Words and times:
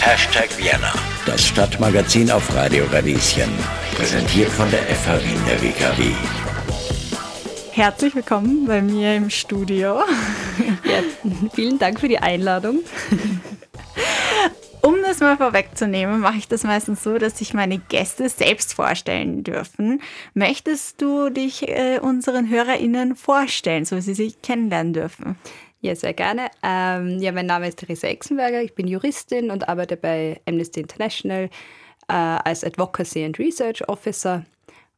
Hashtag 0.00 0.56
Vienna, 0.56 0.92
das 1.26 1.48
Stadtmagazin 1.48 2.30
auf 2.30 2.54
Radio 2.54 2.84
Radieschen. 2.92 3.50
Präsentiert 3.96 4.50
von 4.50 4.70
der 4.70 4.82
FH 4.82 5.18
Wien 5.24 5.40
der 5.48 5.60
WKW. 5.60 6.12
Herzlich 7.72 8.14
willkommen 8.14 8.66
bei 8.66 8.80
mir 8.82 9.16
im 9.16 9.30
Studio. 9.30 10.00
Ja, 10.84 11.02
vielen 11.54 11.78
Dank 11.80 11.98
für 11.98 12.06
die 12.06 12.18
Einladung. 12.18 12.80
Um 14.80 14.96
das 15.02 15.18
mal 15.18 15.36
vorwegzunehmen, 15.36 16.20
mache 16.20 16.36
ich 16.36 16.46
das 16.46 16.62
meistens 16.62 17.02
so, 17.02 17.18
dass 17.18 17.38
sich 17.38 17.52
meine 17.54 17.78
Gäste 17.78 18.28
selbst 18.28 18.74
vorstellen 18.74 19.42
dürfen. 19.42 20.02
Möchtest 20.34 21.02
du 21.02 21.30
dich 21.30 21.68
äh, 21.68 21.98
unseren 22.00 22.48
HörerInnen 22.48 23.16
vorstellen, 23.16 23.86
so 23.86 23.98
sie 23.98 24.14
sich 24.14 24.40
kennenlernen 24.42 24.92
dürfen? 24.92 25.36
Ja, 25.84 25.94
sehr 25.94 26.14
gerne. 26.14 26.48
Ähm, 26.62 27.18
ja, 27.20 27.30
mein 27.30 27.44
Name 27.44 27.68
ist 27.68 27.78
Theresa 27.78 28.06
Exenberger, 28.06 28.62
ich 28.62 28.74
bin 28.74 28.88
Juristin 28.88 29.50
und 29.50 29.68
arbeite 29.68 29.98
bei 29.98 30.40
Amnesty 30.48 30.80
International 30.80 31.50
äh, 32.08 32.14
als 32.14 32.64
Advocacy 32.64 33.22
and 33.22 33.38
Research 33.38 33.86
Officer. 33.86 34.46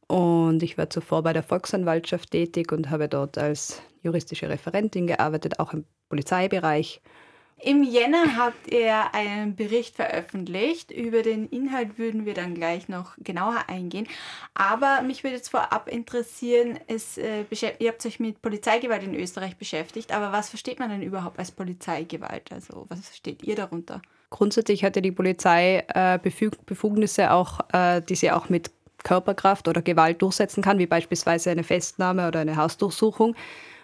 Und 0.07 0.63
ich 0.63 0.77
war 0.77 0.89
zuvor 0.89 1.23
bei 1.23 1.33
der 1.33 1.43
Volksanwaltschaft 1.43 2.31
tätig 2.31 2.71
und 2.71 2.89
habe 2.89 3.09
dort 3.09 3.37
als 3.37 3.81
juristische 4.01 4.47
Referentin 4.47 5.07
gearbeitet, 5.07 5.59
auch 5.59 5.73
im 5.73 5.83
Polizeibereich. 6.07 7.01
Im 7.59 7.81
Jänner 7.83 8.37
habt 8.37 8.71
ihr 8.71 9.15
einen 9.15 9.55
Bericht 9.55 9.95
veröffentlicht. 9.95 10.91
Über 10.91 11.23
den 11.23 11.49
Inhalt 11.49 11.97
würden 11.97 12.25
wir 12.25 12.35
dann 12.35 12.53
gleich 12.53 12.87
noch 12.87 13.15
genauer 13.17 13.63
eingehen. 13.67 14.07
Aber 14.53 15.01
mich 15.01 15.23
würde 15.23 15.37
jetzt 15.37 15.49
vorab 15.49 15.87
interessieren, 15.87 16.79
es, 16.87 17.17
äh, 17.17 17.45
ihr 17.79 17.89
habt 17.89 18.05
euch 18.05 18.19
mit 18.19 18.43
Polizeigewalt 18.43 19.01
in 19.01 19.15
Österreich 19.15 19.57
beschäftigt, 19.57 20.13
aber 20.13 20.31
was 20.31 20.49
versteht 20.49 20.77
man 20.77 20.89
denn 20.89 21.01
überhaupt 21.01 21.39
als 21.39 21.51
Polizeigewalt? 21.51 22.51
Also 22.51 22.85
was 22.89 22.99
versteht 23.07 23.41
ihr 23.41 23.55
darunter? 23.55 24.03
Grundsätzlich 24.29 24.83
hatte 24.83 25.01
die 25.01 25.11
Polizei 25.11 25.83
äh, 25.87 26.19
Befugnisse, 26.19 27.31
auch, 27.31 27.61
äh, 27.73 28.01
die 28.01 28.15
sie 28.15 28.31
auch 28.31 28.49
mit 28.49 28.69
Körperkraft 29.03 29.67
oder 29.67 29.81
Gewalt 29.81 30.21
durchsetzen 30.21 30.61
kann, 30.61 30.77
wie 30.77 30.85
beispielsweise 30.85 31.49
eine 31.49 31.63
Festnahme 31.63 32.27
oder 32.27 32.41
eine 32.41 32.55
Hausdurchsuchung. 32.55 33.35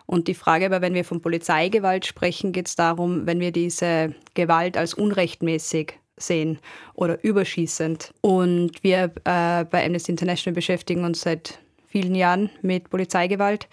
Und 0.05 0.27
die 0.27 0.33
Frage 0.33 0.65
aber, 0.65 0.81
wenn 0.81 0.93
wir 0.93 1.05
von 1.05 1.21
Polizeigewalt 1.21 2.05
sprechen, 2.05 2.51
geht 2.51 2.67
es 2.67 2.75
darum, 2.75 3.25
wenn 3.25 3.39
wir 3.39 3.51
diese 3.51 4.13
Gewalt 4.33 4.77
als 4.77 4.93
unrechtmäßig 4.93 5.93
sehen 6.17 6.59
oder 6.93 7.23
überschießend. 7.23 8.13
Und 8.21 8.83
wir 8.83 9.11
äh, 9.23 9.65
bei 9.65 9.85
Amnesty 9.85 10.11
International 10.11 10.55
beschäftigen 10.55 11.03
uns 11.03 11.21
seit 11.21 11.59
vielen 11.87 12.15
Jahren 12.15 12.49
mit 12.61 12.89
Polizeigewalt 12.89 13.67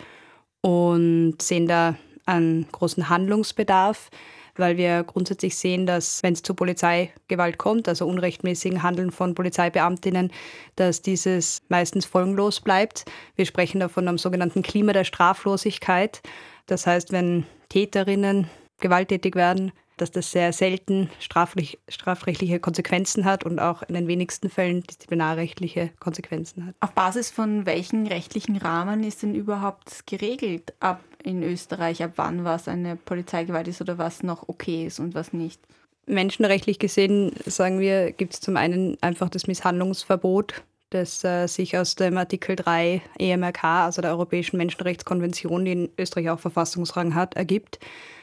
und 0.61 1.37
sehen 1.41 1.67
da 1.67 1.97
einen 2.27 2.67
großen 2.70 3.09
Handlungsbedarf 3.09 4.11
weil 4.56 4.77
wir 4.77 5.03
grundsätzlich 5.05 5.56
sehen, 5.56 5.87
dass 5.87 6.23
wenn 6.23 6.33
es 6.33 6.43
zu 6.43 6.55
Polizeigewalt 6.55 7.59
kommt, 7.59 7.89
also 7.89 8.06
unrechtmäßigen 8.06 8.83
Handeln 8.83 9.11
von 9.11 9.34
Polizeibeamtinnen, 9.34 10.33
dass 10.77 11.03
dieses 11.03 11.62
meistens 11.69 12.06
folgenlos 12.06 12.61
bleibt. 12.61 13.05
Wir 13.37 13.47
sprechen 13.47 13.81
da 13.81 13.89
von 13.89 14.06
einem 14.06 14.19
sogenannten 14.19 14.62
Klima 14.62 14.93
der 14.93 15.05
Straflosigkeit. 15.05 16.21
Das 16.67 16.87
heißt, 16.87 17.12
wenn 17.12 17.47
Täterinnen 17.69 18.48
gewalttätig 18.81 19.34
werden, 19.34 19.73
dass 20.01 20.11
das 20.11 20.31
sehr 20.31 20.53
selten 20.53 21.11
strafrecht, 21.19 21.78
strafrechtliche 21.89 22.59
Konsequenzen 22.59 23.25
hat 23.25 23.45
und 23.45 23.59
auch 23.59 23.83
in 23.83 23.95
den 23.95 24.09
wenigsten 24.09 24.48
Fällen 24.48 24.83
disziplinarrechtliche 24.83 25.91
Konsequenzen 26.01 26.67
hat. 26.67 26.75
Auf 26.81 26.93
Basis 26.93 27.31
von 27.31 27.67
welchen 27.67 28.06
rechtlichen 28.06 28.56
Rahmen 28.56 29.05
ist 29.05 29.23
denn 29.23 29.34
überhaupt 29.34 30.06
geregelt, 30.06 30.73
ab 30.81 31.01
in 31.24 31.42
Österreich, 31.42 32.02
ab 32.02 32.12
wann 32.16 32.44
was 32.44 32.68
eine 32.68 32.96
Polizeigewalt 32.96 33.68
ist 33.68 33.80
oder 33.80 33.98
was 33.98 34.22
noch 34.22 34.48
okay 34.48 34.86
ist 34.86 35.00
und 35.00 35.14
was 35.14 35.32
nicht? 35.32 35.60
Menschenrechtlich 36.06 36.78
gesehen, 36.78 37.32
sagen 37.46 37.78
wir, 37.78 38.12
gibt 38.12 38.34
es 38.34 38.40
zum 38.40 38.56
einen 38.56 38.96
einfach 39.00 39.28
das 39.28 39.46
Misshandlungsverbot, 39.46 40.62
das 40.91 41.22
äh, 41.22 41.46
sich 41.46 41.78
aus 41.78 41.94
dem 41.94 42.16
Artikel 42.18 42.56
3 42.56 43.00
EMRK, 43.19 43.64
also 43.64 44.03
der 44.03 44.10
Europäischen 44.10 44.56
Menschenrechtskonvention, 44.56 45.64
die 45.64 45.72
in 45.72 45.91
Österreich 45.98 46.30
auch 46.30 46.41
Verfassungsrang 46.41 47.14
hat, 47.14 47.34
ergibt. 47.34 47.78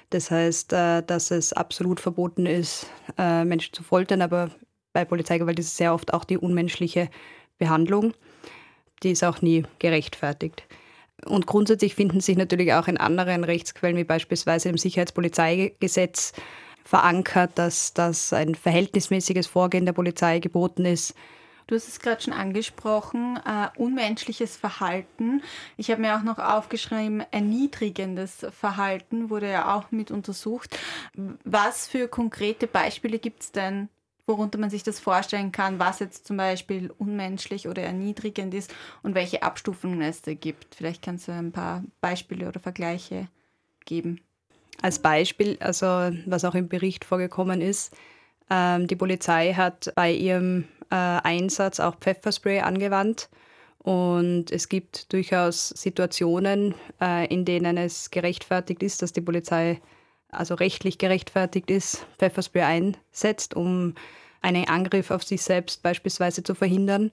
Das 0.10 0.32
heißt, 0.32 0.74
äh, 0.74 1.04
dass 1.04 1.32
es 1.32 1.54
absolut 1.54 2.00
verboten 2.00 2.46
ist, 2.46 2.88
äh, 3.18 3.46
Menschen 3.46 3.74
zu 3.74 3.84
foltern, 3.84 4.22
aber 4.22 4.52
bei 4.94 5.06
Polizeigewalt 5.06 5.60
ist 5.60 5.68
es 5.68 5.78
sehr 5.78 5.94
oft 5.94 6.14
auch 6.14 6.26
die 6.26 6.38
unmenschliche 6.38 7.10
Behandlung. 7.58 8.14
Die 9.04 9.12
ist 9.12 9.24
auch 9.24 9.42
nie 9.42 9.64
gerechtfertigt. 9.80 10.64
Und 11.26 11.48
grundsätzlich 11.48 11.96
finden 11.96 12.22
sich 12.22 12.38
natürlich 12.38 12.74
auch 12.74 12.88
in 12.88 12.98
anderen 12.98 13.44
Rechtsquellen, 13.44 13.98
wie 13.98 14.04
beispielsweise 14.04 14.70
im 14.70 14.78
Sicherheitspolizeigesetz, 14.78 16.34
verankert, 16.84 17.52
dass, 17.56 17.94
dass 17.94 18.32
ein 18.32 18.56
verhältnismäßiges 18.56 19.48
Vorgehen 19.48 19.86
der 19.86 19.94
Polizei 19.94 20.40
geboten 20.40 20.86
ist 20.86 21.16
Du 21.68 21.76
hast 21.76 21.90
es 21.90 22.00
gerade 22.00 22.22
schon 22.22 22.34
angesprochen, 22.34 23.38
äh, 23.46 23.68
unmenschliches 23.78 24.56
Verhalten. 24.56 25.44
Ich 25.76 25.92
habe 25.92 26.02
mir 26.02 26.16
auch 26.16 26.24
noch 26.24 26.40
aufgeschrieben, 26.40 27.26
erniedrigendes 27.32 28.46
Verhalten 28.58 29.30
wurde 29.30 29.52
ja 29.52 29.76
auch 29.76 29.92
mit 29.92 30.10
untersucht. 30.10 30.80
Was 31.44 31.90
für 31.90 32.08
konkrete 32.08 32.68
Beispiele 32.68 33.20
gibt 33.20 33.44
es 33.44 33.52
denn, 33.52 33.90
worunter 34.28 34.60
man 34.60 34.70
sich 34.70 34.84
das 34.84 35.00
vorstellen 35.00 35.52
kann, 35.52 35.80
was 35.80 36.00
jetzt 36.00 36.28
zum 36.28 36.38
Beispiel 36.38 36.92
unmenschlich 36.98 37.68
oder 37.68 37.82
erniedrigend 37.82 38.54
ist 38.54 38.74
und 39.02 39.16
welche 39.16 39.42
Abstufungen 39.44 40.02
es 40.02 40.22
da 40.22 40.34
gibt? 40.34 40.76
Vielleicht 40.76 41.02
kannst 41.02 41.28
du 41.28 41.32
ein 41.32 41.52
paar 41.52 41.84
Beispiele 42.02 42.48
oder 42.48 42.60
Vergleiche 42.60 43.30
geben. 43.86 44.22
Als 44.82 45.00
Beispiel, 45.00 45.58
also 45.60 45.88
was 46.26 46.46
auch 46.46 46.54
im 46.54 46.68
Bericht 46.68 47.06
vorgekommen 47.06 47.62
ist, 47.62 47.96
ähm, 48.50 48.88
die 48.88 48.96
Polizei 48.96 49.54
hat 49.54 49.92
bei 49.96 50.12
ihrem 50.12 50.66
äh, 50.92 50.96
Einsatz 50.96 51.80
auch 51.80 51.96
Pfefferspray 51.96 52.60
angewandt. 52.60 53.30
Und 53.80 54.52
es 54.52 54.68
gibt 54.68 55.14
durchaus 55.14 55.70
Situationen, 55.70 56.76
äh, 57.02 57.26
in 57.34 57.46
denen 57.46 57.78
es 57.78 58.12
gerechtfertigt 58.12 58.84
ist, 58.84 59.02
dass 59.02 59.14
die 59.14 59.22
Polizei, 59.22 59.80
also 60.30 60.56
rechtlich 60.56 60.98
gerechtfertigt 60.98 61.72
ist, 61.72 62.06
Pfefferspray 62.20 62.64
einsetzt, 62.64 63.56
um 63.56 63.96
einen 64.42 64.68
Angriff 64.68 65.12
auf 65.12 65.24
sich 65.24 65.42
selbst 65.42 65.84
beispielsweise 65.84 66.44
zu 66.44 66.56
verhindern. 66.56 67.12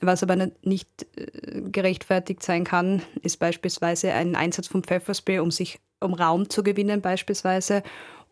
Was 0.00 0.22
aber 0.22 0.50
nicht 0.62 0.88
äh, 1.16 1.62
gerechtfertigt 1.62 2.42
sein 2.42 2.64
kann, 2.64 3.02
ist 3.22 3.38
beispielsweise 3.38 4.12
ein 4.12 4.36
Einsatz 4.36 4.68
von 4.68 4.84
Pfefferspray, 4.84 5.40
um 5.40 5.50
sich 5.50 5.80
um 6.00 6.14
Raum 6.14 6.48
zu 6.48 6.62
gewinnen 6.62 7.02
beispielsweise. 7.02 7.82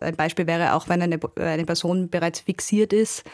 Ein 0.00 0.16
Beispiel 0.16 0.46
wäre 0.46 0.74
auch, 0.74 0.88
wenn 0.88 1.02
eine, 1.02 1.18
eine 1.36 1.64
Person 1.64 2.08
bereits 2.08 2.40
fixiert 2.40 2.92
ist 2.92 3.24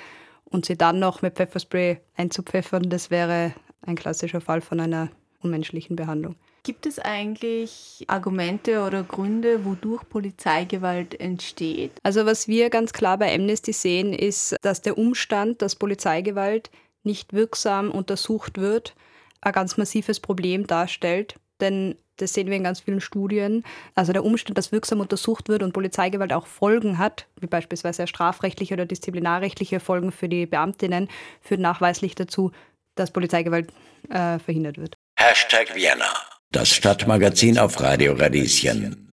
und 0.45 0.67
sie 0.67 0.77
dann 0.77 0.99
noch 0.99 1.23
mit 1.23 1.37
Pfefferspray 1.37 2.01
einzupfeffern, 2.17 2.89
das 2.89 3.11
wäre 3.11 3.55
ein 3.83 3.97
klassischer 3.97 4.41
Fall 4.41 4.61
von 4.61 4.81
einer 4.81 5.11
unmenschlichen 5.41 5.95
Behandlung. 5.95 6.37
Gibt 6.65 6.87
es 6.87 6.99
eigentlich 6.99 8.05
Argumente 8.07 8.83
oder 8.85 9.03
Gründe, 9.03 9.67
wodurch 9.67 10.09
Polizeigewalt 10.09 11.21
entsteht? 11.21 11.93
Also 12.03 12.25
was 12.25 12.49
wir 12.49 12.71
ganz 12.71 12.95
klar 12.95 13.19
bei 13.19 13.35
Amnesty 13.35 13.75
sehen, 13.75 14.15
ist, 14.15 14.57
dass 14.63 14.81
der 14.81 14.97
Umstand, 14.97 15.61
dass 15.61 15.77
Polizeigewalt 15.77 16.71
nicht 17.03 17.35
wirksam 17.35 17.91
untersucht 17.91 18.57
wird, 18.57 18.95
ein 19.43 19.53
ganz 19.53 19.77
massives 19.77 20.21
Problem 20.21 20.67
darstellt. 20.67 21.35
Denn 21.61 21.97
das 22.17 22.33
sehen 22.33 22.49
wir 22.49 22.57
in 22.57 22.65
ganz 22.65 22.81
vielen 22.81 23.03
Studien. 23.03 23.63
Also 23.95 24.15
der 24.15 24.25
Umstand, 24.25 24.57
dass 24.57 24.73
wirksam 24.73 25.01
untersucht 25.01 25.51
wird 25.51 25.63
und 25.63 25.75
Polizeigewalt 25.75 26.33
auch 26.33 26.47
Folgen 26.47 26.97
hat, 26.97 27.27
wie 27.41 27.47
beispielsweise 27.47 28.07
strafrechtliche 28.07 28.73
oder 28.73 28.87
disziplinarrechtliche 28.87 29.81
Folgen 29.81 30.13
für 30.13 30.31
die 30.31 30.47
Beamtinnen, 30.47 31.09
führt 31.43 31.61
nachweislich 31.61 32.15
dazu, 32.15 32.53
dass 32.95 33.11
Polizeigewalt 33.11 33.71
äh, 34.09 34.39
verhindert 34.39 34.79
wird. 34.79 34.95
Hashtag 35.19 35.75
Vienna, 35.75 36.11
das 36.55 36.71
Stadtmagazin 36.73 37.59
auf 37.59 37.81
Radio 37.81 38.13
Radieschen. 38.13 39.11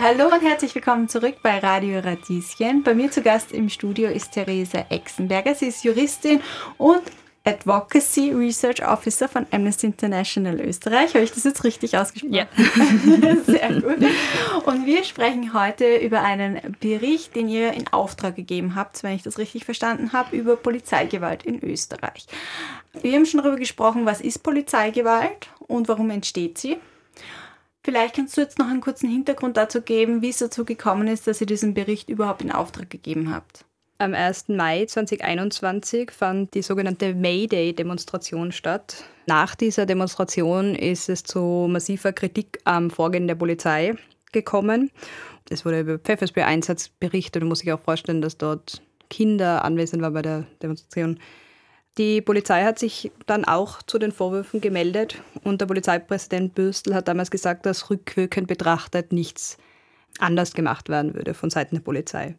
Hallo 0.00 0.26
und 0.32 0.40
herzlich 0.40 0.74
willkommen 0.74 1.08
zurück 1.08 1.36
bei 1.42 1.58
Radio 1.58 1.98
Radieschen. 1.98 2.82
Bei 2.82 2.94
mir 2.94 3.10
zu 3.10 3.20
Gast 3.20 3.52
im 3.52 3.68
Studio 3.68 4.08
ist 4.08 4.32
Theresa 4.32 4.86
Exenberger. 4.88 5.54
Sie 5.54 5.66
ist 5.66 5.84
Juristin 5.84 6.40
und 6.78 7.02
Advocacy 7.44 8.32
Research 8.32 8.86
Officer 8.86 9.28
von 9.28 9.46
Amnesty 9.50 9.86
International 9.86 10.60
Österreich. 10.60 11.14
Habe 11.14 11.24
ich 11.24 11.32
das 11.32 11.44
jetzt 11.44 11.64
richtig 11.64 11.96
ausgesprochen? 11.96 12.34
Ja. 12.34 12.46
Sehr 13.46 13.80
gut. 13.80 14.04
Und 14.66 14.86
wir 14.86 15.04
sprechen 15.04 15.54
heute 15.54 15.96
über 15.96 16.22
einen 16.22 16.76
Bericht, 16.80 17.34
den 17.34 17.48
ihr 17.48 17.72
in 17.72 17.88
Auftrag 17.88 18.36
gegeben 18.36 18.74
habt, 18.74 19.02
wenn 19.02 19.14
ich 19.14 19.22
das 19.22 19.38
richtig 19.38 19.64
verstanden 19.64 20.12
habe, 20.12 20.36
über 20.36 20.56
Polizeigewalt 20.56 21.42
in 21.44 21.62
Österreich. 21.64 22.26
Wir 23.00 23.14
haben 23.14 23.26
schon 23.26 23.42
darüber 23.42 23.58
gesprochen, 23.58 24.06
was 24.06 24.20
ist 24.20 24.42
Polizeigewalt 24.42 25.48
und 25.60 25.88
warum 25.88 26.10
entsteht 26.10 26.58
sie. 26.58 26.78
Vielleicht 27.82 28.16
kannst 28.16 28.36
du 28.36 28.42
jetzt 28.42 28.58
noch 28.58 28.68
einen 28.68 28.82
kurzen 28.82 29.08
Hintergrund 29.08 29.56
dazu 29.56 29.80
geben, 29.80 30.20
wie 30.20 30.28
es 30.28 30.38
dazu 30.38 30.66
gekommen 30.66 31.08
ist, 31.08 31.26
dass 31.26 31.40
ihr 31.40 31.46
diesen 31.46 31.72
Bericht 31.72 32.10
überhaupt 32.10 32.42
in 32.42 32.52
Auftrag 32.52 32.90
gegeben 32.90 33.32
habt. 33.34 33.64
Am 34.00 34.14
1. 34.14 34.50
Mai 34.50 34.84
2021 34.86 36.12
fand 36.12 36.54
die 36.54 36.62
sogenannte 36.62 37.16
Mayday-Demonstration 37.16 38.52
statt. 38.52 39.02
Nach 39.26 39.56
dieser 39.56 39.86
Demonstration 39.86 40.76
ist 40.76 41.08
es 41.08 41.24
zu 41.24 41.66
massiver 41.68 42.12
Kritik 42.12 42.60
am 42.62 42.90
Vorgehen 42.90 43.26
der 43.26 43.34
Polizei 43.34 43.96
gekommen. 44.30 44.92
Es 45.50 45.64
wurde 45.64 45.80
über 45.80 45.98
Pfefferspray-Einsatz 45.98 46.90
berichtet 46.90 47.42
und 47.42 47.48
muss 47.48 47.58
sich 47.58 47.72
auch 47.72 47.80
vorstellen, 47.80 48.22
dass 48.22 48.38
dort 48.38 48.82
Kinder 49.10 49.64
anwesend 49.64 50.00
waren 50.00 50.14
bei 50.14 50.22
der 50.22 50.44
Demonstration. 50.62 51.18
Die 51.96 52.20
Polizei 52.20 52.62
hat 52.62 52.78
sich 52.78 53.10
dann 53.26 53.44
auch 53.44 53.82
zu 53.82 53.98
den 53.98 54.12
Vorwürfen 54.12 54.60
gemeldet 54.60 55.20
und 55.42 55.60
der 55.60 55.66
Polizeipräsident 55.66 56.54
Bürstel 56.54 56.94
hat 56.94 57.08
damals 57.08 57.32
gesagt, 57.32 57.66
dass 57.66 57.90
rückwirkend 57.90 58.46
betrachtet 58.46 59.12
nichts 59.12 59.58
anders 60.20 60.54
gemacht 60.54 60.88
werden 60.88 61.14
würde 61.14 61.34
von 61.34 61.50
Seiten 61.50 61.74
der 61.74 61.82
Polizei. 61.82 62.36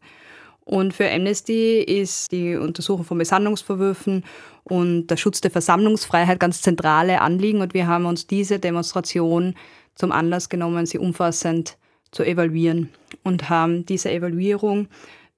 Und 0.70 0.94
für 0.94 1.10
Amnesty 1.10 1.80
ist 1.80 2.32
die 2.32 2.56
Untersuchung 2.56 3.04
von 3.04 3.18
Misshandlungsvorwürfen 3.18 4.24
und 4.66 5.08
der 5.08 5.18
Schutz 5.18 5.42
der 5.42 5.50
Versammlungsfreiheit 5.50 6.40
ganz 6.40 6.62
zentrale 6.62 7.22
Anliegen. 7.22 7.62
Und 7.62 7.74
wir 7.74 7.88
haben 7.88 8.06
uns 8.06 8.28
diese 8.28 8.60
Demonstration 8.60 9.56
zum 9.96 10.12
Anlass 10.12 10.48
genommen, 10.48 10.86
sie 10.86 11.00
umfassend 11.00 11.76
zu 12.12 12.24
evaluieren 12.24 12.90
und 13.24 13.50
haben 13.50 13.84
diese 13.88 14.12
Evaluierung 14.12 14.90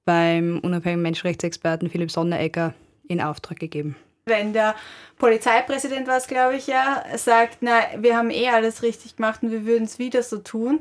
beim 0.04 0.58
unabhängigen 0.62 1.00
Menschenrechtsexperten 1.00 1.88
Philipp 1.88 2.10
Sonneregger 2.10 2.74
in 3.08 3.22
Auftrag 3.22 3.58
gegeben. 3.58 3.96
Wenn 4.26 4.52
der 4.52 4.74
Polizeipräsident 5.16 6.08
was, 6.08 6.26
glaube 6.26 6.56
ich, 6.56 6.66
ja, 6.66 7.04
sagt, 7.16 7.58
na, 7.62 7.80
wir 7.96 8.18
haben 8.18 8.28
eh 8.28 8.50
alles 8.50 8.82
richtig 8.82 9.16
gemacht 9.16 9.42
und 9.42 9.50
wir 9.50 9.64
würden 9.64 9.84
es 9.84 9.98
wieder 9.98 10.22
so 10.22 10.36
tun, 10.36 10.80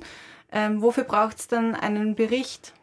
ähm, 0.52 0.82
wofür 0.82 1.06
braucht 1.06 1.40
es 1.40 1.48
dann 1.48 1.74
einen 1.74 2.16
Bericht? 2.16 2.74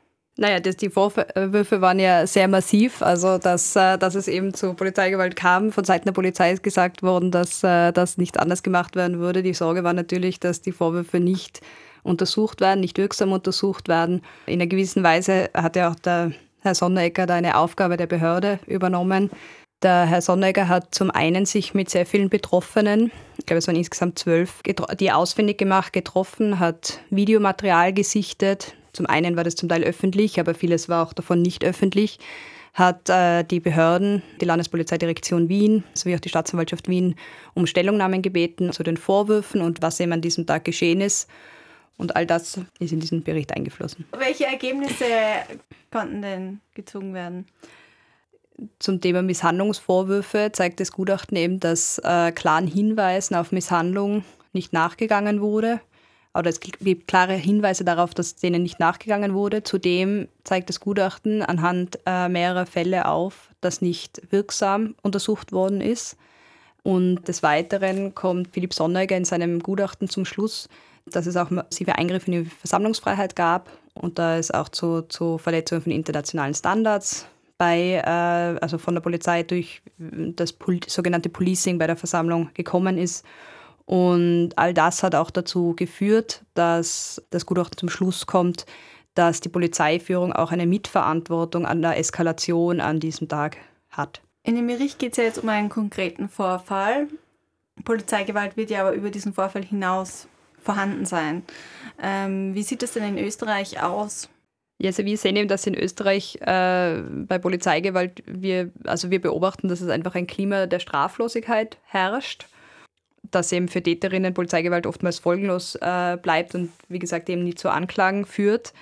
Naja, 0.40 0.61
das, 0.61 0.76
die 0.76 0.88
Vorwürfe 0.88 1.81
waren 1.81 1.99
ja 1.99 2.25
sehr 2.29 2.46
massiv. 2.46 3.02
Also, 3.02 3.38
dass, 3.38 3.75
äh, 3.75 3.99
dass 3.99 4.14
es 4.14 4.29
eben 4.29 4.55
zu 4.55 4.75
Polizeigewalt 4.75 5.35
kam. 5.35 5.73
Von 5.73 5.82
Seiten 5.82 6.05
der 6.05 6.12
Polizei 6.12 6.52
ist 6.52 6.62
gesagt 6.62 7.02
worden, 7.02 7.32
dass 7.32 7.64
äh, 7.64 7.90
das 7.90 8.19
nicht 8.19 8.38
anders 8.38 8.62
gemacht 8.62 8.94
werden 8.94 9.19
würde. 9.19 9.43
Die 9.43 9.52
Sorge 9.52 9.82
war 9.82 9.94
natürlich, 9.94 10.38
dass 10.38 10.61
die 10.61 10.70
Vorwürfe 10.70 11.19
nicht 11.19 11.61
untersucht 12.05 12.61
werden, 12.61 12.79
nicht 12.79 12.99
wirksam 12.99 13.32
untersucht 13.32 13.88
werden. 13.88 14.23
In 14.46 14.61
einer 14.61 14.69
gewissen 14.69 15.02
Weise 15.02 15.50
hat 15.55 15.75
ja 15.75 15.90
auch 15.90 15.96
der 15.96 16.31
Herr 16.61 16.76
Sonneegger 16.76 17.26
da 17.26 17.35
eine 17.35 17.56
Aufgabe 17.56 17.96
der 17.96 18.06
Behörde 18.06 18.61
übernommen. 18.69 19.31
Der 19.82 20.06
Herr 20.06 20.23
Sonneegger 20.23 20.69
hat 20.69 20.94
zum 20.94 21.11
einen 21.11 21.46
sich 21.46 21.75
mit 21.75 21.90
sehr 21.90 22.06
vielen 22.06 22.29
Betroffenen, 22.29 23.11
ich 23.38 23.46
glaube 23.46 23.58
es 23.58 23.67
waren 23.67 23.76
insgesamt 23.76 24.19
zwölf, 24.19 24.61
die 24.99 25.12
ausfindig 25.12 25.58
gemacht, 25.58 25.93
getroffen, 25.93 26.58
hat 26.58 27.00
Videomaterial 27.11 27.93
gesichtet, 27.93 28.75
zum 28.93 29.06
einen 29.06 29.37
war 29.37 29.44
das 29.44 29.55
zum 29.55 29.69
Teil 29.69 29.82
öffentlich, 29.85 30.40
aber 30.40 30.55
vieles 30.55 30.88
war 30.88 31.06
auch 31.06 31.12
davon 31.12 31.43
nicht 31.43 31.64
öffentlich 31.64 32.19
hat 32.79 33.08
äh, 33.08 33.43
die 33.43 33.61
Behörden, 33.61 34.23
die 34.40 34.44
Landespolizeidirektion 34.44 35.49
Wien 35.49 35.85
sowie 35.94 36.14
auch 36.14 36.20
die 36.20 36.29
Staatsanwaltschaft 36.29 36.88
Wien 36.88 37.17
um 37.55 37.67
Stellungnahmen 37.67 38.23
gebeten 38.23 38.73
zu 38.73 38.85
den 38.85 38.96
Vorwürfen 38.96 39.61
und 39.62 39.82
was 39.82 39.99
eben 39.99 40.12
an 40.12 40.20
diesem 40.20 40.46
Tag 40.46 40.64
geschehen 40.64 41.00
ist. 41.00 41.29
Und 41.96 42.14
all 42.14 42.26
das 42.26 42.61
ist 42.79 42.93
in 42.93 43.00
diesen 43.00 43.25
Bericht 43.25 43.52
eingeflossen. 43.52 44.05
Welche 44.17 44.46
Ergebnisse 44.46 45.05
konnten 45.90 46.23
denn 46.23 46.61
gezogen 46.75 47.12
werden? 47.12 47.46
Zum 48.79 49.00
Thema 49.00 49.23
Misshandlungsvorwürfe 49.23 50.50
zeigt 50.52 50.79
das 50.79 50.93
Gutachten 50.93 51.37
eben, 51.37 51.58
dass 51.58 51.99
äh, 52.05 52.31
klaren 52.31 52.69
Hinweisen 52.69 53.35
auf 53.35 53.50
Misshandlung 53.50 54.25
nicht 54.52 54.73
nachgegangen 54.73 55.40
wurde 55.40 55.81
oder 56.38 56.50
es 56.50 56.61
gibt 56.61 57.08
klare 57.08 57.35
Hinweise 57.35 57.85
darauf, 57.85 58.14
dass 58.14 58.37
denen 58.37 58.62
nicht 58.62 58.79
nachgegangen 58.79 59.35
wurde. 59.35 59.64
Zudem 59.64 60.29
zeigt 60.44 60.69
das 60.69 60.79
Gutachten 60.79 61.43
anhand 61.43 61.99
äh, 62.06 62.29
mehrerer 62.29 62.67
Fälle 62.67 63.06
auf, 63.06 63.50
dass 63.61 63.82
nicht 63.82 64.23
wirksam 64.31 64.94
untersucht 65.02 65.52
worden 65.52 65.81
ist. 65.81 66.17
Und 66.85 67.26
des 67.26 67.43
Weiteren 67.43 68.14
kommt 68.14 68.49
Philipp 68.52 68.73
Sonneiger 68.73 69.17
in 69.17 69.25
seinem 69.25 69.58
Gutachten 69.61 70.08
zum 70.08 70.25
Schluss, 70.25 70.69
dass 71.06 71.26
es 71.26 71.37
auch 71.37 71.50
massive 71.50 71.96
Eingriffe 71.96 72.31
in 72.31 72.44
die 72.44 72.50
Versammlungsfreiheit 72.50 73.35
gab 73.35 73.69
und 73.94 74.19
da 74.19 74.37
es 74.38 74.52
auch 74.52 74.69
zu, 74.69 75.02
zu 75.02 75.38
Verletzungen 75.38 75.82
von 75.82 75.93
internationalen 75.93 76.55
Standards 76.55 77.26
bei, 77.56 77.94
äh, 77.94 78.58
also 78.62 78.79
von 78.79 78.94
der 78.94 79.00
Polizei 79.00 79.43
durch 79.43 79.82
das 79.99 80.55
sogenannte 80.87 81.29
Policing 81.29 81.79
bei 81.79 81.88
der 81.88 81.96
Versammlung 81.96 82.50
gekommen 82.55 82.96
ist. 82.96 83.25
Und 83.88 84.50
all 84.56 84.75
das 84.75 85.02
hat 85.02 85.14
auch 85.14 85.31
dazu 85.31 85.75
geführt, 85.75 86.43
dass 86.52 87.23
das 87.31 87.46
Gutachten 87.46 87.79
zum 87.79 87.88
Schluss 87.88 88.26
kommt, 88.26 88.67
dass 89.14 89.40
die 89.40 89.49
Polizeiführung 89.49 90.35
auch 90.35 90.52
eine 90.52 90.67
Mitverantwortung 90.67 91.64
an 91.64 91.81
der 91.81 91.96
Eskalation 91.96 92.82
an 92.82 93.00
diesem 93.00 93.29
Tag 93.29 93.56
hat. 93.88 94.20
In 94.43 94.56
dem 94.56 94.67
Bericht 94.67 94.99
geht 94.99 95.12
es 95.12 95.17
ja 95.17 95.25
jetzt 95.25 95.38
um 95.38 95.49
einen 95.49 95.70
konkreten 95.70 96.29
Vorfall. 96.29 97.08
Polizeigewalt 97.82 98.58
wird 98.58 98.69
ja 98.69 98.82
aber 98.82 98.93
über 98.93 99.08
diesen 99.08 99.32
Vorfall 99.32 99.64
hinaus 99.64 100.29
vorhanden 100.62 101.06
sein. 101.06 101.43
Ähm, 101.99 102.55
wie 102.55 102.64
sieht 102.64 102.82
es 102.82 102.93
denn 102.93 103.17
in 103.17 103.25
Österreich 103.25 103.82
aus? 103.82 104.29
Ja, 104.76 104.88
also 104.88 105.02
wir 105.06 105.17
sehen 105.17 105.37
eben, 105.37 105.49
dass 105.49 105.67
in 105.67 105.75
Österreich 105.75 106.37
äh, 106.43 107.00
bei 107.26 107.38
Polizeigewalt 107.38 108.23
wir, 108.26 108.70
also 108.85 109.11
wir 109.11 109.23
beobachten, 109.23 109.69
dass 109.69 109.81
es 109.81 109.88
einfach 109.88 110.14
ein 110.14 110.26
Klima 110.26 110.67
der 110.67 110.79
Straflosigkeit 110.79 111.79
herrscht 111.85 112.49
dass 113.30 113.52
eben 113.52 113.69
für 113.69 113.82
Täterinnen 113.82 114.34
Polizeigewalt 114.34 114.86
oftmals 114.86 115.19
folgenlos 115.19 115.75
äh, 115.76 116.16
bleibt 116.20 116.54
und 116.54 116.70
wie 116.88 116.98
gesagt 116.98 117.28
eben 117.28 117.44
nie 117.44 117.54
zu 117.54 117.70
Anklagen 117.70 118.25
führt. 118.25 118.72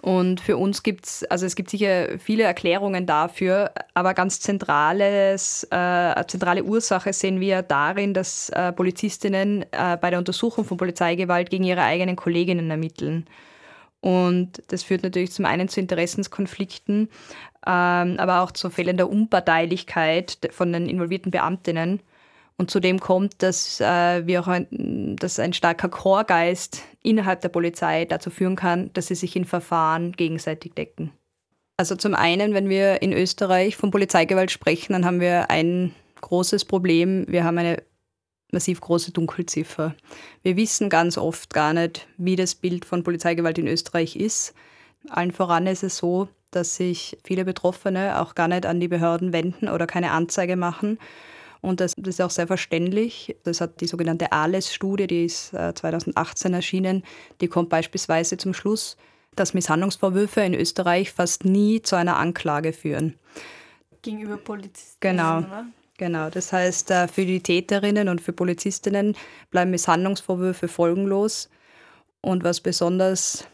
Und 0.00 0.40
für 0.40 0.56
uns 0.56 0.84
gibt 0.84 1.06
es, 1.06 1.24
also 1.24 1.44
es 1.44 1.56
gibt 1.56 1.70
sicher 1.70 2.18
viele 2.20 2.44
Erklärungen 2.44 3.04
dafür, 3.04 3.72
aber 3.94 4.14
ganz 4.14 4.38
zentrales, 4.38 5.64
äh, 5.70 6.24
zentrale 6.28 6.62
Ursache 6.62 7.12
sehen 7.12 7.40
wir 7.40 7.62
darin, 7.62 8.14
dass 8.14 8.48
äh, 8.50 8.72
Polizistinnen 8.72 9.64
äh, 9.72 9.96
bei 10.00 10.10
der 10.10 10.20
Untersuchung 10.20 10.64
von 10.64 10.76
Polizeigewalt 10.76 11.50
gegen 11.50 11.64
ihre 11.64 11.82
eigenen 11.82 12.14
Kolleginnen 12.14 12.70
ermitteln. 12.70 13.26
Und 14.00 14.62
das 14.68 14.84
führt 14.84 15.02
natürlich 15.02 15.32
zum 15.32 15.44
einen 15.44 15.68
zu 15.68 15.80
Interessenskonflikten, 15.80 17.08
ähm, 17.66 18.16
aber 18.18 18.42
auch 18.42 18.52
zu 18.52 18.70
fehlender 18.70 19.10
Unparteilichkeit 19.10 20.38
von 20.52 20.72
den 20.72 20.88
involvierten 20.88 21.32
Beamtinnen. 21.32 22.00
Und 22.60 22.72
zudem 22.72 22.98
kommt, 22.98 23.40
dass 23.42 23.80
äh, 23.80 24.26
wir 24.26 24.40
auch 24.40 24.48
ein, 24.48 25.14
dass 25.16 25.38
ein 25.38 25.52
starker 25.52 25.88
Chorgeist 25.88 26.82
innerhalb 27.04 27.40
der 27.40 27.50
Polizei 27.50 28.04
dazu 28.04 28.30
führen 28.30 28.56
kann, 28.56 28.92
dass 28.94 29.06
sie 29.06 29.14
sich 29.14 29.36
in 29.36 29.44
Verfahren 29.44 30.12
gegenseitig 30.12 30.74
decken. 30.74 31.12
Also 31.76 31.94
zum 31.94 32.16
einen, 32.16 32.54
wenn 32.54 32.68
wir 32.68 33.00
in 33.00 33.12
Österreich 33.12 33.76
von 33.76 33.92
Polizeigewalt 33.92 34.50
sprechen, 34.50 34.92
dann 34.92 35.04
haben 35.04 35.20
wir 35.20 35.50
ein 35.50 35.94
großes 36.20 36.64
Problem. 36.64 37.24
Wir 37.28 37.44
haben 37.44 37.58
eine 37.58 37.80
massiv 38.50 38.80
große 38.80 39.12
Dunkelziffer. 39.12 39.94
Wir 40.42 40.56
wissen 40.56 40.90
ganz 40.90 41.16
oft 41.16 41.54
gar 41.54 41.72
nicht, 41.72 42.08
wie 42.16 42.34
das 42.34 42.56
Bild 42.56 42.84
von 42.84 43.04
Polizeigewalt 43.04 43.58
in 43.58 43.68
Österreich 43.68 44.16
ist. 44.16 44.52
Allen 45.08 45.30
voran 45.30 45.68
ist 45.68 45.84
es 45.84 45.98
so, 45.98 46.26
dass 46.50 46.74
sich 46.74 47.18
viele 47.22 47.44
Betroffene 47.44 48.20
auch 48.20 48.34
gar 48.34 48.48
nicht 48.48 48.66
an 48.66 48.80
die 48.80 48.88
Behörden 48.88 49.32
wenden 49.32 49.68
oder 49.68 49.86
keine 49.86 50.10
Anzeige 50.10 50.56
machen 50.56 50.98
und 51.60 51.80
das, 51.80 51.94
das 51.96 52.16
ist 52.16 52.20
auch 52.20 52.30
sehr 52.30 52.46
verständlich. 52.46 53.36
Das 53.44 53.60
hat 53.60 53.80
die 53.80 53.86
sogenannte 53.86 54.32
ALES-Studie, 54.32 55.06
die 55.06 55.24
ist 55.24 55.50
2018 55.50 56.52
äh, 56.52 56.56
erschienen. 56.56 57.02
Die 57.40 57.48
kommt 57.48 57.68
beispielsweise 57.68 58.36
zum 58.36 58.54
Schluss, 58.54 58.96
dass 59.34 59.54
Misshandlungsvorwürfe 59.54 60.40
in 60.40 60.54
Österreich 60.54 61.12
fast 61.12 61.44
nie 61.44 61.82
zu 61.82 61.96
einer 61.96 62.16
Anklage 62.16 62.72
führen. 62.72 63.14
Gegenüber 64.02 64.36
Polizisten. 64.36 64.98
Genau. 65.00 65.38
Oder? 65.38 65.66
Genau, 65.96 66.30
das 66.30 66.52
heißt, 66.52 66.92
äh, 66.92 67.08
für 67.08 67.26
die 67.26 67.40
Täterinnen 67.40 68.08
und 68.08 68.20
für 68.20 68.32
Polizistinnen 68.32 69.16
bleiben 69.50 69.72
Misshandlungsvorwürfe 69.72 70.68
folgenlos. 70.68 71.50
Und 72.20 72.44
was 72.44 72.60
besonders 72.60 73.44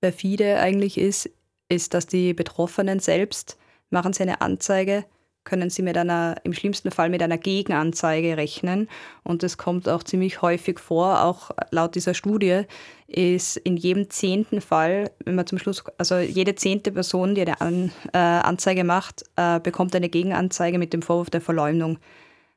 perfide 0.00 0.60
eigentlich 0.60 0.98
ist, 0.98 1.30
ist, 1.68 1.94
dass 1.94 2.06
die 2.06 2.32
Betroffenen 2.32 3.00
selbst 3.00 3.58
machen 3.90 4.12
sie 4.12 4.22
eine 4.22 4.40
Anzeige, 4.40 5.04
können 5.44 5.70
Sie 5.70 5.82
mit 5.82 5.96
einer, 5.96 6.36
im 6.44 6.52
schlimmsten 6.52 6.90
Fall 6.90 7.08
mit 7.08 7.22
einer 7.22 7.38
Gegenanzeige 7.38 8.36
rechnen. 8.36 8.88
Und 9.22 9.42
das 9.42 9.56
kommt 9.56 9.88
auch 9.88 10.02
ziemlich 10.02 10.42
häufig 10.42 10.78
vor. 10.78 11.22
Auch 11.22 11.50
laut 11.70 11.94
dieser 11.94 12.14
Studie 12.14 12.62
ist 13.06 13.56
in 13.56 13.76
jedem 13.76 14.10
zehnten 14.10 14.60
Fall, 14.60 15.10
wenn 15.24 15.34
man 15.34 15.46
zum 15.46 15.58
Schluss, 15.58 15.82
also 15.98 16.18
jede 16.18 16.54
zehnte 16.54 16.92
Person, 16.92 17.34
die 17.34 17.42
eine 17.42 17.60
An, 17.60 17.90
äh, 18.12 18.18
Anzeige 18.18 18.84
macht, 18.84 19.24
äh, 19.36 19.60
bekommt 19.60 19.94
eine 19.96 20.08
Gegenanzeige 20.08 20.78
mit 20.78 20.92
dem 20.92 21.02
Vorwurf 21.02 21.30
der 21.30 21.40
Verleumdung. 21.40 21.98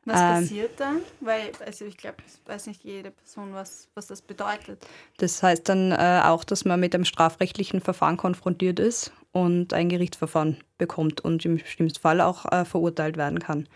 Was 0.05 0.19
ähm, 0.19 0.27
passiert 0.27 0.79
dann? 0.79 0.99
Weil, 1.21 1.51
also 1.65 1.85
ich 1.85 1.95
glaube, 1.95 2.17
weiß 2.45 2.67
nicht 2.67 2.83
jede 2.83 3.11
Person, 3.11 3.53
was, 3.53 3.87
was 3.95 4.07
das 4.07 4.21
bedeutet. 4.21 4.85
Das 5.17 5.41
heißt 5.41 5.69
dann 5.69 5.93
äh, 5.93 6.21
auch, 6.25 6.43
dass 6.43 6.65
man 6.65 6.79
mit 6.79 6.93
einem 6.93 7.05
strafrechtlichen 7.05 7.79
Verfahren 7.79 8.17
konfrontiert 8.17 8.79
ist 8.79 9.13
und 9.33 9.73
ein 9.73 9.89
Gerichtsverfahren 9.89 10.57
bekommt 10.77 11.19
und 11.19 11.43
im 11.43 11.59
schlimmsten 11.59 11.99
Fall 11.99 12.21
auch 12.21 12.49
äh, 12.51 12.63
verurteilt 12.63 13.17
werden 13.17 13.39
kann. 13.39 13.67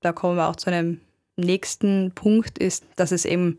Da 0.00 0.12
kommen 0.12 0.36
wir 0.36 0.48
auch 0.48 0.56
zu 0.56 0.70
einem 0.70 1.02
nächsten 1.36 2.12
Punkt, 2.14 2.58
ist, 2.58 2.84
dass 2.96 3.12
es 3.12 3.26
eben 3.26 3.58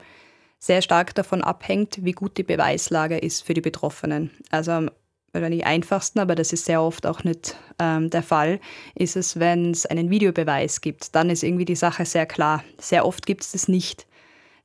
sehr 0.58 0.82
stark 0.82 1.13
davon 1.13 1.44
abhängt, 1.44 2.03
wie 2.03 2.13
gut 2.13 2.38
die 2.38 2.44
Beweislage 2.44 3.18
ist 3.18 3.44
für 3.44 3.53
die 3.53 3.62
Betroffenen. 3.62 4.32
Also 4.50 4.88
nicht 5.34 5.65
einfachsten, 5.65 6.20
aber 6.20 6.36
das 6.36 6.53
ist 6.53 6.65
sehr 6.65 6.82
oft 6.82 7.06
auch 7.06 7.24
nicht 7.24 7.56
ähm, 7.80 8.10
der 8.10 8.24
Fall, 8.24 8.60
ist 8.96 9.15
es, 9.15 9.39
wenn 9.39 9.72
es 9.72 9.86
einen 9.86 10.10
Videobeweis 10.10 10.82
gibt. 10.82 11.15
Dann 11.15 11.30
ist 11.30 11.44
irgendwie 11.44 11.65
die 11.65 11.75
Sache 11.75 12.06
sehr 12.06 12.25
klar. 12.25 12.63
Sehr 12.80 13.06
oft 13.06 13.25
gibt 13.25 13.44
es 13.44 13.53
das 13.53 13.68
nicht. 13.68 14.08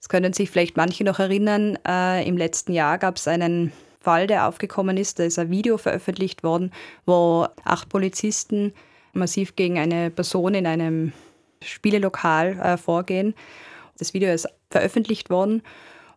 Es 0.00 0.08
können 0.08 0.32
sich 0.32 0.50
vielleicht 0.50 0.76
manche 0.76 1.04
noch 1.04 1.18
erinnern, 1.18 1.78
äh, 1.86 2.26
im 2.28 2.36
letzten 2.36 2.72
Jahr 2.72 2.98
gab 2.98 3.16
es 3.16 3.26
einen 3.26 3.72
Fall, 4.06 4.28
der 4.28 4.46
aufgekommen 4.46 4.96
ist. 4.96 5.18
Da 5.18 5.24
ist 5.24 5.36
ein 5.36 5.50
Video 5.50 5.78
veröffentlicht 5.78 6.44
worden, 6.44 6.70
wo 7.06 7.48
acht 7.64 7.88
Polizisten 7.88 8.72
massiv 9.12 9.56
gegen 9.56 9.78
eine 9.78 10.10
Person 10.10 10.54
in 10.54 10.64
einem 10.64 11.12
Spielelokal 11.60 12.56
äh, 12.60 12.76
vorgehen. 12.76 13.34
Das 13.98 14.14
Video 14.14 14.32
ist 14.32 14.48
veröffentlicht 14.70 15.28
worden 15.28 15.62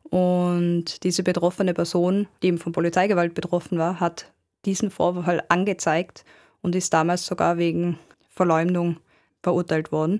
und 0.03 1.03
diese 1.03 1.23
betroffene 1.23 1.73
Person, 1.73 2.27
die 2.43 2.47
eben 2.47 2.59
von 2.59 2.73
Polizeigewalt 2.73 3.33
betroffen 3.33 3.79
war, 3.79 3.99
hat 3.99 4.31
diesen 4.65 4.91
Vorfall 4.91 5.43
angezeigt 5.49 6.25
und 6.61 6.75
ist 6.75 6.93
damals 6.93 7.25
sogar 7.25 7.57
wegen 7.57 7.97
Verleumdung 8.29 8.97
verurteilt 9.41 9.91
worden. 9.91 10.19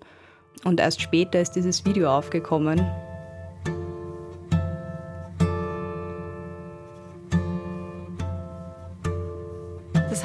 Und 0.63 0.79
erst 0.79 1.01
später 1.01 1.39
ist 1.39 1.51
dieses 1.51 1.85
Video 1.85 2.09
aufgekommen. 2.09 3.08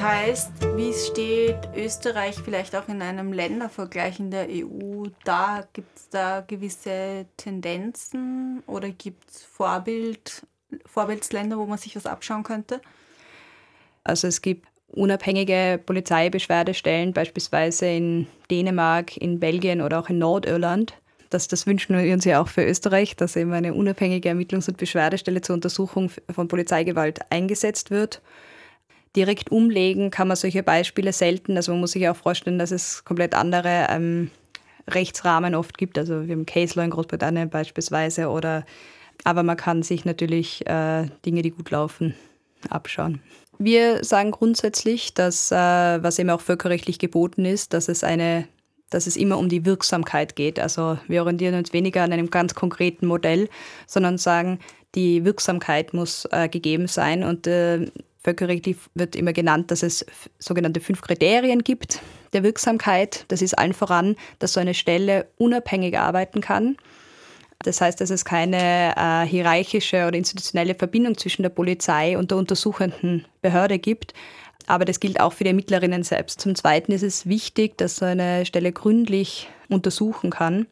Heißt, 0.05 0.51
wie 0.75 0.93
steht 0.93 1.57
Österreich 1.75 2.35
vielleicht 2.35 2.75
auch 2.75 2.87
in 2.87 3.01
einem 3.01 3.33
Ländervergleich 3.33 4.19
in 4.19 4.29
der 4.29 4.47
EU 4.49 5.07
da? 5.23 5.67
Gibt 5.73 5.97
es 5.97 6.09
da 6.09 6.41
gewisse 6.41 7.25
Tendenzen 7.37 8.61
oder 8.67 8.89
gibt 8.89 9.31
es 9.31 9.43
Vorbild, 9.43 10.45
Vorbildsländer, 10.85 11.57
wo 11.57 11.65
man 11.65 11.79
sich 11.79 11.95
was 11.95 12.05
abschauen 12.05 12.43
könnte? 12.43 12.81
Also 14.03 14.27
es 14.27 14.43
gibt 14.43 14.67
unabhängige 14.89 15.81
Polizeibeschwerdestellen, 15.83 17.11
beispielsweise 17.11 17.87
in 17.87 18.27
Dänemark, 18.51 19.17
in 19.17 19.39
Belgien 19.39 19.81
oder 19.81 19.99
auch 19.99 20.09
in 20.09 20.19
Nordirland. 20.19 20.93
Das, 21.31 21.47
das 21.47 21.65
wünschen 21.65 21.97
wir 21.97 22.13
uns 22.13 22.25
ja 22.25 22.39
auch 22.39 22.47
für 22.47 22.63
Österreich, 22.63 23.15
dass 23.15 23.35
eben 23.35 23.53
eine 23.53 23.73
unabhängige 23.73 24.29
Ermittlungs- 24.29 24.67
und 24.67 24.77
Beschwerdestelle 24.77 25.41
zur 25.41 25.55
Untersuchung 25.55 26.11
von 26.29 26.47
Polizeigewalt 26.47 27.21
eingesetzt 27.31 27.89
wird. 27.89 28.21
Direkt 29.15 29.51
umlegen 29.51 30.11
kann 30.11 30.27
man 30.27 30.37
solche 30.37 30.63
Beispiele 30.63 31.13
selten. 31.13 31.55
Also 31.55 31.71
man 31.71 31.81
muss 31.81 31.91
sich 31.91 32.07
auch 32.09 32.15
vorstellen, 32.15 32.59
dass 32.59 32.71
es 32.71 33.05
komplett 33.05 33.33
andere 33.33 33.87
ähm, 33.89 34.29
Rechtsrahmen 34.89 35.55
oft 35.55 35.77
gibt. 35.77 35.97
Also 35.97 36.27
wir 36.27 36.35
haben 36.35 36.45
Case 36.45 36.75
Law 36.75 36.83
in 36.83 36.91
Großbritannien 36.91 37.49
beispielsweise. 37.49 38.29
Oder, 38.29 38.65
aber 39.23 39.43
man 39.43 39.57
kann 39.57 39.83
sich 39.83 40.05
natürlich 40.05 40.65
äh, 40.67 41.07
Dinge, 41.25 41.41
die 41.41 41.51
gut 41.51 41.71
laufen, 41.71 42.13
abschauen. 42.69 43.21
Wir 43.57 44.03
sagen 44.03 44.31
grundsätzlich, 44.31 45.13
dass, 45.13 45.51
äh, 45.51 45.55
was 45.55 46.19
eben 46.19 46.29
auch 46.29 46.41
völkerrechtlich 46.41 46.99
geboten 46.99 47.45
ist, 47.45 47.73
dass 47.73 47.87
es 47.87 48.03
eine 48.03 48.47
dass 48.89 49.07
es 49.07 49.17
immer 49.17 49.37
um 49.37 49.49
die 49.49 49.65
Wirksamkeit 49.65 50.35
geht. 50.35 50.59
Also 50.59 50.97
wir 51.07 51.23
orientieren 51.23 51.55
uns 51.55 51.73
weniger 51.73 52.03
an 52.03 52.13
einem 52.13 52.29
ganz 52.29 52.53
konkreten 52.53 53.07
Modell, 53.07 53.49
sondern 53.87 54.17
sagen, 54.17 54.59
die 54.93 55.25
Wirksamkeit 55.25 55.93
muss 55.93 56.25
äh, 56.31 56.47
gegeben 56.47 56.87
sein. 56.87 57.23
Und 57.23 57.47
äh, 57.47 57.87
völkerrechtlich 58.25 58.77
wird 58.95 59.15
immer 59.15 59.33
genannt, 59.33 59.71
dass 59.71 59.83
es 59.83 60.05
sogenannte 60.39 60.81
fünf 60.81 61.01
Kriterien 61.01 61.63
gibt 61.63 62.01
der 62.33 62.43
Wirksamkeit. 62.43 63.25
Das 63.29 63.41
ist 63.41 63.57
allen 63.57 63.73
voran, 63.73 64.15
dass 64.39 64.53
so 64.53 64.59
eine 64.59 64.73
Stelle 64.73 65.27
unabhängig 65.37 65.97
arbeiten 65.97 66.41
kann 66.41 66.75
das 67.65 67.81
heißt, 67.81 67.99
dass 67.99 68.09
es 68.09 68.25
keine 68.25 68.95
äh, 68.95 69.25
hierarchische 69.25 70.07
oder 70.07 70.17
institutionelle 70.17 70.75
Verbindung 70.75 71.17
zwischen 71.17 71.41
der 71.41 71.49
Polizei 71.49 72.17
und 72.17 72.31
der 72.31 72.37
untersuchenden 72.37 73.25
Behörde 73.41 73.79
gibt. 73.79 74.13
Aber 74.67 74.85
das 74.85 74.99
gilt 74.99 75.19
auch 75.19 75.33
für 75.33 75.43
die 75.43 75.49
Ermittlerinnen 75.49 76.03
selbst. 76.03 76.41
Zum 76.41 76.55
Zweiten 76.55 76.91
ist 76.91 77.03
es 77.03 77.27
wichtig, 77.27 77.77
dass 77.77 77.97
so 77.97 78.05
eine 78.05 78.45
Stelle 78.45 78.71
gründlich 78.71 79.47
untersuchen 79.69 80.31
kann 80.31 80.67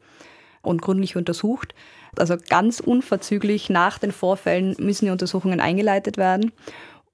und 0.61 0.81
gründlich 0.81 1.15
untersucht. 1.15 1.73
Also 2.15 2.35
ganz 2.49 2.79
unverzüglich 2.79 3.69
nach 3.69 3.97
den 3.97 4.11
Vorfällen 4.11 4.75
müssen 4.79 5.05
die 5.05 5.11
Untersuchungen 5.11 5.59
eingeleitet 5.59 6.17
werden. 6.17 6.51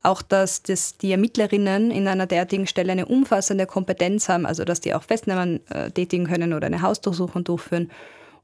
Auch, 0.01 0.21
dass 0.21 0.63
das 0.63 0.97
die 0.97 1.11
Ermittlerinnen 1.11 1.91
in 1.91 2.07
einer 2.07 2.25
derartigen 2.25 2.67
Stelle 2.67 2.93
eine 2.93 3.05
umfassende 3.05 3.65
Kompetenz 3.65 4.29
haben, 4.29 4.45
also 4.45 4.63
dass 4.63 4.79
die 4.79 4.93
auch 4.93 5.03
Festnahmen 5.03 5.59
äh, 5.69 5.91
tätigen 5.91 6.25
können 6.25 6.53
oder 6.53 6.67
eine 6.67 6.81
Hausdurchsuchung 6.81 7.43
durchführen 7.43 7.89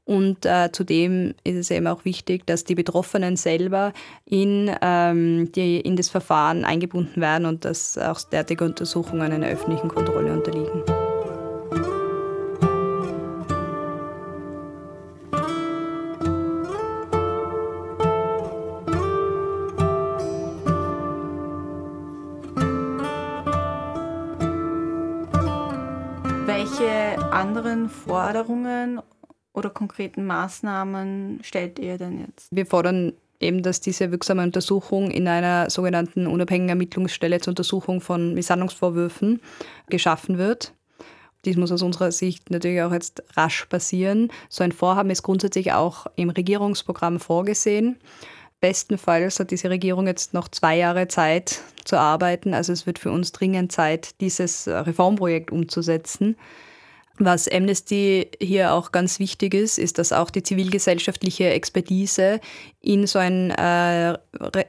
und 0.06 0.46
äh, 0.46 0.70
zudem 0.70 1.34
ist 1.42 1.56
es 1.56 1.70
eben 1.72 1.88
auch 1.88 2.04
wichtig, 2.04 2.46
dass 2.46 2.62
die 2.62 2.76
Betroffenen 2.76 3.36
selber 3.36 3.92
in, 4.24 4.70
ähm, 4.80 5.50
die, 5.50 5.80
in 5.80 5.96
das 5.96 6.08
Verfahren 6.08 6.64
eingebunden 6.64 7.20
werden 7.20 7.44
und 7.44 7.64
dass 7.64 7.98
auch 7.98 8.20
derartige 8.22 8.64
Untersuchungen 8.64 9.32
einer 9.32 9.48
öffentlichen 9.48 9.88
Kontrolle 9.88 10.32
unterliegen. 10.32 10.84
Welche 26.68 27.18
anderen 27.30 27.88
Forderungen 27.88 29.00
oder 29.54 29.70
konkreten 29.70 30.26
Maßnahmen 30.26 31.38
stellt 31.44 31.78
ihr 31.78 31.96
denn 31.96 32.18
jetzt? 32.26 32.48
Wir 32.50 32.66
fordern 32.66 33.12
eben, 33.38 33.62
dass 33.62 33.80
diese 33.80 34.10
wirksame 34.10 34.42
Untersuchung 34.42 35.12
in 35.12 35.28
einer 35.28 35.70
sogenannten 35.70 36.26
unabhängigen 36.26 36.70
Ermittlungsstelle 36.70 37.38
zur 37.38 37.52
Untersuchung 37.52 38.00
von 38.00 38.34
Misshandlungsvorwürfen 38.34 39.40
geschaffen 39.88 40.38
wird. 40.38 40.74
Dies 41.44 41.56
muss 41.56 41.70
aus 41.70 41.82
unserer 41.82 42.10
Sicht 42.10 42.50
natürlich 42.50 42.82
auch 42.82 42.92
jetzt 42.92 43.22
rasch 43.36 43.66
passieren. 43.66 44.32
So 44.48 44.64
ein 44.64 44.72
Vorhaben 44.72 45.10
ist 45.10 45.22
grundsätzlich 45.22 45.72
auch 45.72 46.08
im 46.16 46.30
Regierungsprogramm 46.30 47.20
vorgesehen. 47.20 47.96
Bestenfalls 48.60 49.38
hat 49.38 49.50
diese 49.50 49.70
Regierung 49.70 50.06
jetzt 50.06 50.34
noch 50.34 50.48
zwei 50.48 50.76
Jahre 50.76 51.08
Zeit 51.08 51.60
zu 51.84 51.98
arbeiten. 51.98 52.54
Also 52.54 52.72
es 52.72 52.86
wird 52.86 52.98
für 52.98 53.10
uns 53.10 53.32
dringend 53.32 53.72
Zeit, 53.72 54.20
dieses 54.20 54.66
Reformprojekt 54.66 55.52
umzusetzen. 55.52 56.36
Was 57.18 57.48
Amnesty 57.48 58.28
hier 58.40 58.74
auch 58.74 58.92
ganz 58.92 59.18
wichtig 59.18 59.54
ist, 59.54 59.78
ist, 59.78 59.98
dass 59.98 60.12
auch 60.12 60.30
die 60.30 60.42
zivilgesellschaftliche 60.42 61.48
Expertise 61.48 62.40
in 62.82 63.06
so 63.06 63.18
ein 63.18 63.50
äh, 63.52 64.18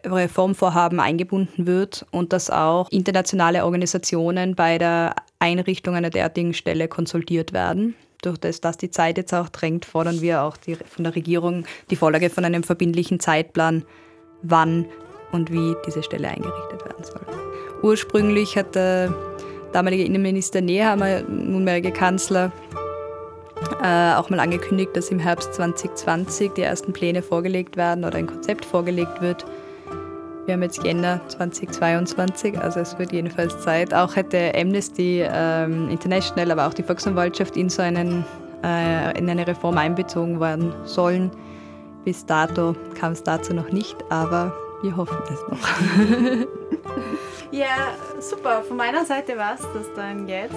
Reformvorhaben 0.06 1.01
eingebunden 1.01 1.67
wird 1.67 2.06
und 2.12 2.32
dass 2.32 2.50
auch 2.50 2.89
internationale 2.89 3.65
Organisationen 3.65 4.56
bei 4.56 4.77
der 4.77 5.15
Einrichtung 5.39 5.96
einer 5.96 6.10
derartigen 6.10 6.53
Stelle 6.53 6.88
konsultiert 6.88 7.51
werden. 7.51 7.96
Durch 8.21 8.38
das, 8.38 8.62
dass 8.62 8.77
die 8.77 8.89
Zeit 8.89 9.17
jetzt 9.17 9.33
auch 9.33 9.50
drängt, 9.50 9.86
fordern 9.86 10.21
wir 10.21 10.41
auch 10.41 10.57
die, 10.57 10.75
von 10.75 11.03
der 11.03 11.15
Regierung 11.15 11.65
die 11.91 11.95
Vorlage 11.95 12.29
von 12.29 12.45
einem 12.45 12.63
verbindlichen 12.63 13.19
Zeitplan, 13.19 13.86
wann 14.41 14.86
und 15.31 15.51
wie 15.51 15.75
diese 15.86 16.03
Stelle 16.03 16.29
eingerichtet 16.29 16.83
werden 16.86 17.03
soll. 17.03 17.21
Ursprünglich 17.83 18.57
hat 18.57 18.75
der 18.75 19.13
damalige 19.71 20.03
Innenminister 20.03 20.62
Nehammer, 20.62 21.21
nunmehrige 21.21 21.91
Kanzler, 21.91 22.51
äh, 23.83 24.13
auch 24.13 24.29
mal 24.29 24.39
angekündigt, 24.39 24.95
dass 24.95 25.09
im 25.09 25.19
Herbst 25.19 25.53
2020 25.53 26.53
die 26.53 26.62
ersten 26.62 26.93
Pläne 26.93 27.21
vorgelegt 27.21 27.77
werden 27.77 28.03
oder 28.03 28.17
ein 28.17 28.27
Konzept 28.27 28.65
vorgelegt 28.65 29.21
wird. 29.21 29.45
Wir 30.48 30.54
haben 30.54 30.63
jetzt 30.63 30.82
Jänner 30.82 31.20
2022, 31.27 32.58
also 32.58 32.80
es 32.80 32.98
wird 32.98 33.12
jedenfalls 33.12 33.60
Zeit. 33.60 33.94
Auch 33.94 34.16
hätte 34.16 34.54
Amnesty 34.56 35.22
ähm, 35.30 35.89
International, 35.89 36.51
aber 36.51 36.68
auch 36.68 36.74
die 36.74 36.84
Volksanwaltschaft 36.84 37.58
in 37.58 37.70
so 37.70 37.82
einen, 37.82 38.25
äh, 38.63 39.18
in 39.20 39.30
eine 39.30 39.46
Reform 39.46 39.77
einbezogen 39.77 40.39
werden 40.39 40.74
sollen. 40.86 41.32
Bis 42.06 42.25
dato 42.25 42.75
kam 42.98 43.12
es 43.12 43.22
dazu 43.24 43.54
noch 43.54 43.70
nicht, 43.72 43.98
aber 44.10 44.56
wir 44.82 44.96
hoffen 44.96 45.18
es 45.25 45.42
noch. 45.50 46.48
Ja, 47.51 47.94
super. 48.20 48.62
Von 48.63 48.75
meiner 48.75 49.06
Seite 49.06 49.38
war 49.38 49.56
es 49.56 49.62
das 49.74 49.86
dann 49.96 50.27
jetzt. 50.27 50.54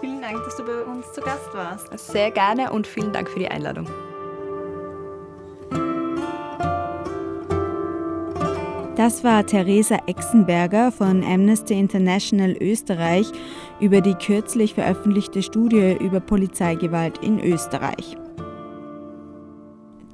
Vielen 0.00 0.20
Dank, 0.20 0.42
dass 0.44 0.56
du 0.56 0.64
bei 0.64 0.82
uns 0.82 1.12
zu 1.12 1.20
Gast 1.20 1.54
warst. 1.54 1.96
Sehr 1.98 2.32
gerne 2.32 2.72
und 2.72 2.86
vielen 2.86 3.12
Dank 3.12 3.30
für 3.30 3.38
die 3.38 3.48
Einladung. 3.48 3.86
Das 8.96 9.24
war 9.24 9.46
Theresa 9.46 9.96
Exenberger 10.06 10.92
von 10.92 11.24
Amnesty 11.24 11.72
International 11.72 12.54
Österreich 12.60 13.26
über 13.80 14.02
die 14.02 14.12
kürzlich 14.12 14.74
veröffentlichte 14.74 15.42
Studie 15.42 15.96
über 15.98 16.20
Polizeigewalt 16.20 17.16
in 17.24 17.40
Österreich. 17.40 18.18